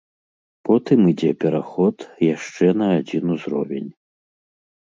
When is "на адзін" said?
2.81-3.23